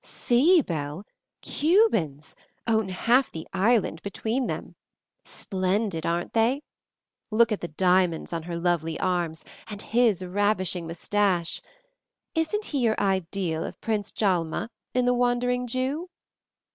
[0.03, 1.05] "See, Belle!
[1.41, 4.75] Cubans; own half the island between them.
[5.25, 6.63] Splendid, aren't they?
[7.29, 11.61] Look at the diamonds on her lovely arms, and his ravishing moustache.
[12.33, 16.09] Isn't he your ideal of Prince Djalma, in The Wandering Jew?"